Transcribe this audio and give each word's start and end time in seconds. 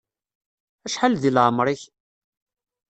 Acḥal 0.85 1.13
di 1.21 1.31
lɛemeṛ-ik? 1.35 1.81